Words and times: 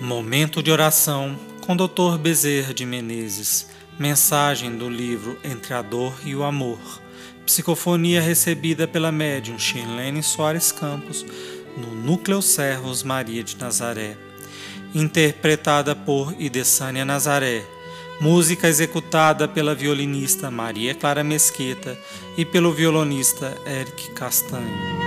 Momento 0.00 0.62
de 0.62 0.70
oração 0.70 1.38
com 1.60 1.76
Dr. 1.76 2.16
Bezerra 2.18 2.72
de 2.72 2.86
Menezes. 2.86 3.68
Mensagem 3.98 4.74
do 4.78 4.88
livro 4.88 5.38
Entre 5.44 5.74
a 5.74 5.82
Dor 5.82 6.18
e 6.24 6.34
o 6.34 6.44
Amor. 6.44 6.80
Psicofonia 7.44 8.22
recebida 8.22 8.88
pela 8.88 9.12
médium 9.12 9.58
Shirlene 9.58 10.22
Soares 10.22 10.72
Campos 10.72 11.22
no 11.76 11.94
Núcleo 11.94 12.40
Servos 12.40 13.02
Maria 13.02 13.44
de 13.44 13.58
Nazaré. 13.58 14.16
Interpretada 14.94 15.94
por 15.94 16.34
Idessânia 16.38 17.04
Nazaré. 17.04 17.73
Música 18.20 18.68
executada 18.68 19.48
pela 19.48 19.74
violinista 19.74 20.50
Maria 20.50 20.94
Clara 20.94 21.24
Mesquita 21.24 21.98
e 22.36 22.44
pelo 22.44 22.72
violonista 22.72 23.60
Eric 23.66 24.10
Castanho. 24.12 25.04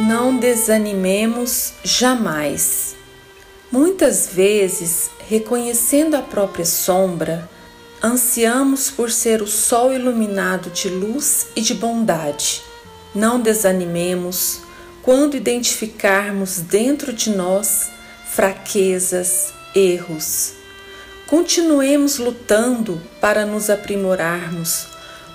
Não 0.00 0.36
desanimemos 0.36 1.74
jamais. 1.84 2.96
Muitas 3.70 4.28
vezes, 4.28 5.10
reconhecendo 5.28 6.16
a 6.16 6.22
própria 6.22 6.64
sombra, 6.64 7.48
ansiamos 8.02 8.90
por 8.90 9.10
ser 9.10 9.40
o 9.40 9.46
sol 9.46 9.92
iluminado 9.92 10.68
de 10.70 10.88
luz 10.88 11.46
e 11.54 11.60
de 11.60 11.74
bondade. 11.74 12.62
Não 13.18 13.40
desanimemos 13.40 14.60
quando 15.02 15.36
identificarmos 15.36 16.60
dentro 16.60 17.12
de 17.12 17.30
nós 17.30 17.90
fraquezas, 18.30 19.52
erros. 19.74 20.52
Continuemos 21.26 22.18
lutando 22.18 23.02
para 23.20 23.44
nos 23.44 23.68
aprimorarmos 23.68 24.86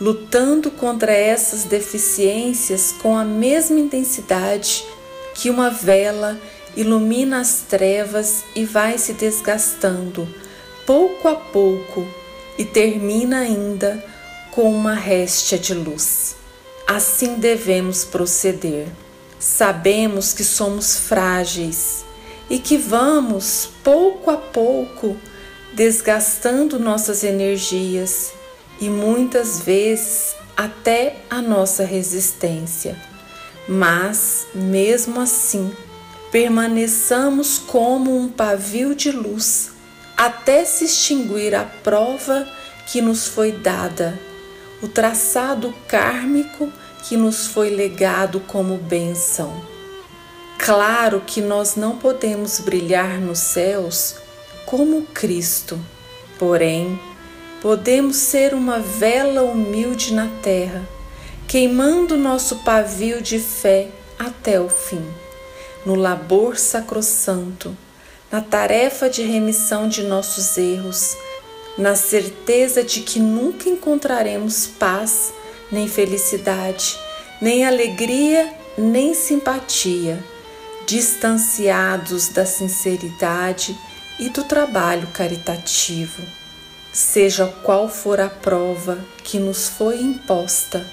lutando 0.00 0.70
contra 0.70 1.12
essas 1.12 1.64
deficiências 1.64 2.92
com 3.02 3.16
a 3.16 3.24
mesma 3.24 3.80
intensidade 3.80 4.84
que 5.34 5.50
uma 5.50 5.70
vela 5.70 6.38
ilumina 6.76 7.40
as 7.40 7.64
trevas 7.68 8.44
e 8.54 8.64
vai 8.64 8.96
se 8.98 9.12
desgastando 9.12 10.28
pouco 10.86 11.26
a 11.28 11.34
pouco 11.34 12.06
e 12.56 12.64
termina 12.64 13.40
ainda 13.40 14.04
com 14.52 14.72
uma 14.72 14.94
réstia 14.94 15.58
de 15.58 15.74
luz. 15.74 16.36
Assim 16.88 17.34
devemos 17.34 18.02
proceder. 18.02 18.88
Sabemos 19.38 20.32
que 20.32 20.42
somos 20.42 20.96
frágeis 20.96 22.02
e 22.48 22.58
que 22.58 22.78
vamos, 22.78 23.68
pouco 23.84 24.30
a 24.30 24.38
pouco, 24.38 25.14
desgastando 25.74 26.78
nossas 26.78 27.22
energias 27.22 28.32
e 28.80 28.88
muitas 28.88 29.60
vezes 29.60 30.34
até 30.56 31.16
a 31.28 31.42
nossa 31.42 31.84
resistência. 31.84 32.96
Mas, 33.68 34.46
mesmo 34.54 35.20
assim, 35.20 35.70
permaneçamos 36.32 37.58
como 37.58 38.16
um 38.16 38.30
pavio 38.30 38.94
de 38.94 39.12
luz 39.12 39.72
até 40.16 40.64
se 40.64 40.86
extinguir 40.86 41.54
a 41.54 41.64
prova 41.64 42.48
que 42.86 43.02
nos 43.02 43.28
foi 43.28 43.52
dada, 43.52 44.18
o 44.82 44.88
traçado 44.88 45.74
kármico 45.86 46.72
que 47.08 47.16
nos 47.16 47.46
foi 47.46 47.70
legado 47.70 48.40
como 48.40 48.76
bênção. 48.76 49.52
Claro 50.58 51.22
que 51.26 51.40
nós 51.40 51.76
não 51.76 51.96
podemos 51.96 52.60
brilhar 52.60 53.20
nos 53.20 53.38
céus 53.38 54.16
como 54.66 55.02
Cristo, 55.02 55.78
porém, 56.38 57.00
podemos 57.62 58.16
ser 58.16 58.54
uma 58.54 58.78
vela 58.78 59.42
humilde 59.42 60.12
na 60.12 60.28
terra, 60.42 60.86
queimando 61.46 62.16
nosso 62.16 62.56
pavio 62.56 63.22
de 63.22 63.38
fé 63.38 63.88
até 64.18 64.60
o 64.60 64.68
fim, 64.68 65.02
no 65.86 65.94
labor 65.94 66.58
sacrossanto, 66.58 67.74
na 68.30 68.42
tarefa 68.42 69.08
de 69.08 69.22
remissão 69.22 69.88
de 69.88 70.02
nossos 70.02 70.58
erros, 70.58 71.16
na 71.78 71.94
certeza 71.94 72.82
de 72.82 73.00
que 73.00 73.20
nunca 73.20 73.68
encontraremos 73.68 74.66
paz, 74.66 75.32
nem 75.70 75.86
felicidade, 75.86 76.98
nem 77.40 77.64
alegria, 77.64 78.52
nem 78.76 79.14
simpatia, 79.14 80.22
distanciados 80.86 82.28
da 82.30 82.44
sinceridade 82.44 83.78
e 84.18 84.28
do 84.28 84.42
trabalho 84.42 85.06
caritativo. 85.08 86.22
Seja 86.92 87.46
qual 87.62 87.88
for 87.88 88.20
a 88.20 88.28
prova 88.28 88.98
que 89.22 89.38
nos 89.38 89.68
foi 89.68 90.00
imposta, 90.00 90.84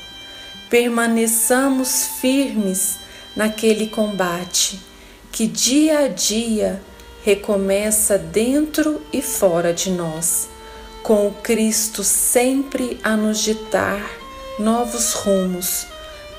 permaneçamos 0.70 2.06
firmes 2.22 2.98
naquele 3.36 3.88
combate 3.88 4.80
que 5.32 5.48
dia 5.48 6.00
a 6.00 6.08
dia 6.08 6.82
recomeça 7.24 8.18
dentro 8.18 9.02
e 9.12 9.22
fora 9.22 9.74
de 9.74 9.90
nós, 9.90 10.48
com 11.06 11.28
o 11.28 11.32
Cristo 11.32 12.04
sempre 12.04 13.00
a 13.04 13.16
nos 13.16 13.38
ditar 13.38 14.02
novos 14.58 15.14
rumos 15.14 15.86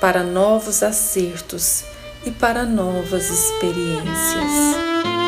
para 0.01 0.23
novos 0.23 0.83
acertos 0.83 1.85
e 2.25 2.31
para 2.31 2.65
novas 2.65 3.29
experiências. 3.29 5.26